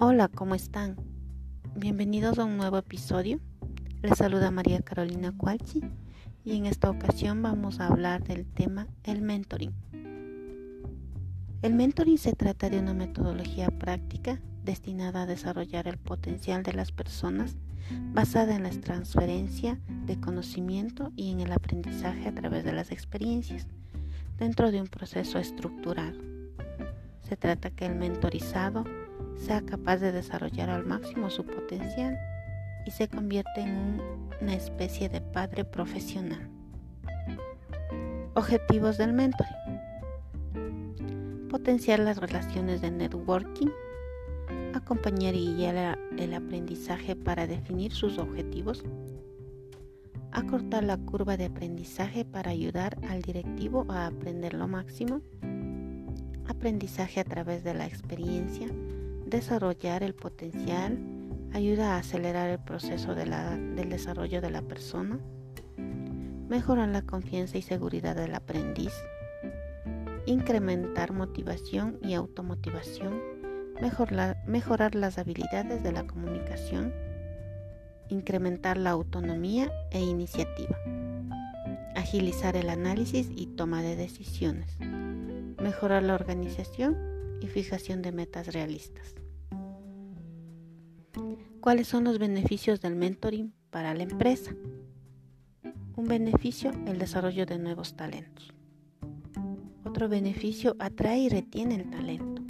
Hola, 0.00 0.28
¿cómo 0.28 0.54
están? 0.54 0.94
Bienvenidos 1.74 2.38
a 2.38 2.44
un 2.44 2.56
nuevo 2.56 2.78
episodio. 2.78 3.40
Les 4.00 4.16
saluda 4.16 4.52
María 4.52 4.80
Carolina 4.80 5.34
Cualchi 5.36 5.82
y 6.44 6.56
en 6.56 6.66
esta 6.66 6.88
ocasión 6.88 7.42
vamos 7.42 7.80
a 7.80 7.88
hablar 7.88 8.22
del 8.22 8.46
tema 8.46 8.86
el 9.02 9.22
mentoring. 9.22 9.74
El 11.62 11.74
mentoring 11.74 12.16
se 12.16 12.32
trata 12.32 12.70
de 12.70 12.78
una 12.78 12.94
metodología 12.94 13.70
práctica 13.70 14.40
destinada 14.62 15.22
a 15.22 15.26
desarrollar 15.26 15.88
el 15.88 15.98
potencial 15.98 16.62
de 16.62 16.74
las 16.74 16.92
personas 16.92 17.56
basada 18.12 18.54
en 18.54 18.62
la 18.62 18.70
transferencia 18.70 19.80
de 20.06 20.20
conocimiento 20.20 21.10
y 21.16 21.32
en 21.32 21.40
el 21.40 21.50
aprendizaje 21.50 22.28
a 22.28 22.34
través 22.36 22.62
de 22.62 22.72
las 22.72 22.92
experiencias 22.92 23.66
dentro 24.38 24.70
de 24.70 24.80
un 24.80 24.86
proceso 24.86 25.40
estructurado. 25.40 26.20
Se 27.28 27.36
trata 27.36 27.70
que 27.70 27.86
el 27.86 27.96
mentorizado 27.96 28.84
sea 29.38 29.62
capaz 29.62 29.98
de 29.98 30.12
desarrollar 30.12 30.68
al 30.70 30.84
máximo 30.84 31.30
su 31.30 31.44
potencial 31.44 32.18
y 32.86 32.90
se 32.90 33.08
convierte 33.08 33.60
en 33.60 34.00
una 34.40 34.54
especie 34.54 35.08
de 35.08 35.20
padre 35.20 35.64
profesional. 35.64 36.48
Objetivos 38.34 38.98
del 38.98 39.12
mentoring. 39.12 39.52
Potenciar 41.48 41.98
las 42.00 42.18
relaciones 42.18 42.80
de 42.80 42.90
networking, 42.90 43.68
acompañar 44.74 45.34
y 45.34 45.54
guiar 45.54 45.98
el 46.18 46.34
aprendizaje 46.34 47.16
para 47.16 47.46
definir 47.46 47.92
sus 47.92 48.18
objetivos, 48.18 48.84
acortar 50.32 50.84
la 50.84 50.98
curva 50.98 51.36
de 51.36 51.46
aprendizaje 51.46 52.24
para 52.24 52.50
ayudar 52.50 52.98
al 53.08 53.22
directivo 53.22 53.86
a 53.88 54.06
aprender 54.06 54.54
lo 54.54 54.68
máximo, 54.68 55.20
aprendizaje 56.46 57.20
a 57.20 57.24
través 57.24 57.64
de 57.64 57.74
la 57.74 57.86
experiencia, 57.86 58.68
desarrollar 59.28 60.02
el 60.02 60.14
potencial, 60.14 60.98
ayuda 61.52 61.94
a 61.94 61.98
acelerar 61.98 62.48
el 62.48 62.58
proceso 62.58 63.14
del 63.14 63.88
desarrollo 63.88 64.40
de 64.40 64.50
la 64.50 64.62
persona, 64.62 65.18
mejorar 66.48 66.88
la 66.88 67.02
confianza 67.02 67.58
y 67.58 67.62
seguridad 67.62 68.16
del 68.16 68.34
aprendiz, 68.34 68.92
incrementar 70.26 71.12
motivación 71.12 71.98
y 72.02 72.14
automotivación, 72.14 73.20
mejorar, 73.80 74.36
mejorar 74.46 74.94
las 74.94 75.18
habilidades 75.18 75.82
de 75.82 75.92
la 75.92 76.06
comunicación, 76.06 76.92
incrementar 78.08 78.78
la 78.78 78.90
autonomía 78.90 79.70
e 79.90 80.00
iniciativa, 80.00 80.78
agilizar 81.94 82.56
el 82.56 82.70
análisis 82.70 83.30
y 83.34 83.46
toma 83.46 83.82
de 83.82 83.96
decisiones, 83.96 84.78
mejorar 84.80 86.02
la 86.02 86.14
organización 86.14 87.17
y 87.40 87.46
fijación 87.46 88.02
de 88.02 88.12
metas 88.12 88.52
realistas. 88.52 89.14
¿Cuáles 91.60 91.88
son 91.88 92.04
los 92.04 92.18
beneficios 92.18 92.80
del 92.80 92.94
mentoring 92.94 93.52
para 93.70 93.94
la 93.94 94.04
empresa? 94.04 94.54
Un 95.96 96.06
beneficio, 96.06 96.70
el 96.86 96.98
desarrollo 96.98 97.44
de 97.44 97.58
nuevos 97.58 97.96
talentos. 97.96 98.54
Otro 99.84 100.08
beneficio, 100.08 100.76
atrae 100.78 101.18
y 101.18 101.28
retiene 101.28 101.74
el 101.74 101.90
talento. 101.90 102.42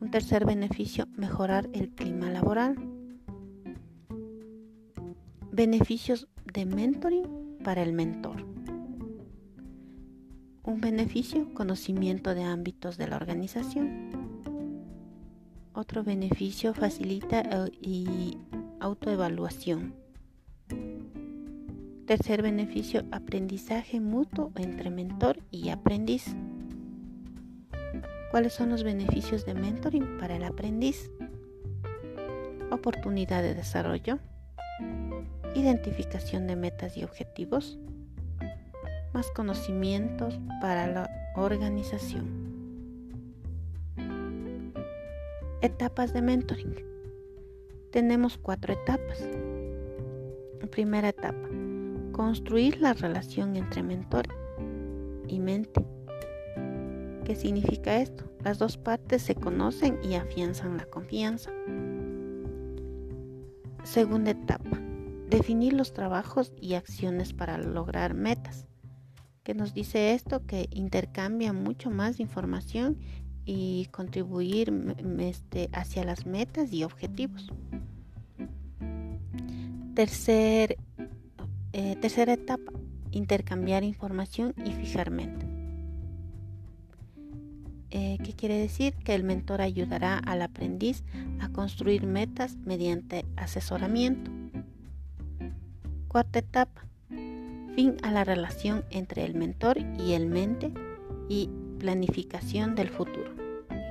Un 0.00 0.10
tercer 0.10 0.44
beneficio, 0.44 1.06
mejorar 1.16 1.68
el 1.72 1.90
clima 1.90 2.30
laboral. 2.30 2.76
Beneficios 5.50 6.28
de 6.52 6.66
mentoring 6.66 7.58
para 7.64 7.82
el 7.82 7.92
mentor. 7.92 8.49
Un 10.70 10.80
beneficio, 10.80 11.52
conocimiento 11.52 12.32
de 12.32 12.44
ámbitos 12.44 12.96
de 12.96 13.08
la 13.08 13.16
organización. 13.16 14.12
Otro 15.72 16.04
beneficio, 16.04 16.74
facilita 16.74 17.40
eh, 17.40 17.72
y 17.82 18.38
autoevaluación. 18.78 19.96
Tercer 22.06 22.42
beneficio, 22.42 23.04
aprendizaje 23.10 23.98
mutuo 23.98 24.52
entre 24.54 24.90
mentor 24.90 25.40
y 25.50 25.70
aprendiz. 25.70 26.36
¿Cuáles 28.30 28.52
son 28.52 28.68
los 28.68 28.84
beneficios 28.84 29.44
de 29.44 29.54
mentoring 29.54 30.18
para 30.18 30.36
el 30.36 30.44
aprendiz? 30.44 31.10
Oportunidad 32.70 33.42
de 33.42 33.56
desarrollo, 33.56 34.20
identificación 35.56 36.46
de 36.46 36.54
metas 36.54 36.96
y 36.96 37.02
objetivos, 37.02 37.76
más 39.12 39.30
conocimientos 39.30 40.38
para 40.60 40.86
la 40.86 41.10
organización. 41.36 42.28
Etapas 45.62 46.12
de 46.12 46.22
mentoring. 46.22 46.76
Tenemos 47.90 48.38
cuatro 48.38 48.72
etapas. 48.72 49.28
Primera 50.70 51.08
etapa. 51.08 51.48
Construir 52.12 52.80
la 52.80 52.92
relación 52.92 53.56
entre 53.56 53.82
mentor 53.82 54.26
y 55.26 55.38
mente. 55.40 55.84
¿Qué 57.24 57.34
significa 57.34 58.00
esto? 58.00 58.24
Las 58.42 58.58
dos 58.58 58.76
partes 58.76 59.22
se 59.22 59.34
conocen 59.34 59.98
y 60.02 60.14
afianzan 60.14 60.76
la 60.76 60.84
confianza. 60.86 61.50
Segunda 63.82 64.30
etapa. 64.30 64.80
Definir 65.28 65.72
los 65.72 65.92
trabajos 65.92 66.52
y 66.60 66.74
acciones 66.74 67.32
para 67.32 67.58
lograr 67.58 68.14
metas 68.14 68.66
que 69.42 69.54
nos 69.54 69.74
dice 69.74 70.14
esto, 70.14 70.46
que 70.46 70.68
intercambia 70.70 71.52
mucho 71.52 71.90
más 71.90 72.20
información 72.20 72.98
y 73.44 73.86
contribuir 73.86 74.72
este, 75.18 75.68
hacia 75.72 76.04
las 76.04 76.26
metas 76.26 76.72
y 76.72 76.84
objetivos. 76.84 77.50
Eh, 79.96 80.76
tercera 82.00 82.32
etapa, 82.32 82.72
intercambiar 83.10 83.84
información 83.84 84.54
y 84.64 84.72
fijar 84.72 85.10
metas. 85.10 85.48
Eh, 87.90 88.18
¿Qué 88.24 88.34
quiere 88.34 88.56
decir? 88.56 88.94
Que 88.94 89.14
el 89.14 89.24
mentor 89.24 89.60
ayudará 89.60 90.18
al 90.18 90.42
aprendiz 90.42 91.02
a 91.40 91.48
construir 91.48 92.06
metas 92.06 92.56
mediante 92.56 93.26
asesoramiento. 93.36 94.30
Cuarta 96.08 96.38
etapa, 96.38 96.86
fin 97.74 97.96
a 98.02 98.10
la 98.10 98.24
relación 98.24 98.84
entre 98.90 99.24
el 99.24 99.34
mentor 99.34 99.78
y 99.98 100.12
el 100.12 100.26
mente 100.26 100.72
y 101.28 101.50
planificación 101.78 102.74
del 102.74 102.88
futuro. 102.88 103.30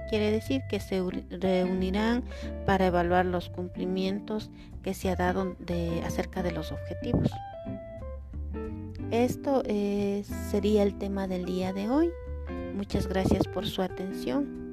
Quiere 0.10 0.32
decir 0.32 0.62
que 0.70 0.80
se 0.80 1.04
reunirán 1.30 2.24
para 2.66 2.88
evaluar 2.88 3.26
los 3.26 3.50
cumplimientos 3.50 4.50
que 4.82 4.94
se 4.94 5.10
ha 5.10 5.16
dado 5.16 5.56
de, 5.60 6.02
acerca 6.04 6.42
de 6.42 6.52
los 6.52 6.72
objetivos. 6.72 7.30
Esto 9.12 9.64
eh, 9.66 10.24
sería 10.50 10.84
el 10.84 10.98
tema 10.98 11.28
del 11.28 11.46
día 11.46 11.74
de 11.74 11.90
hoy. 11.90 12.10
Muchas 12.76 13.08
gracias 13.08 13.48
por 13.48 13.68
su 13.68 13.82
atención. 13.82 14.69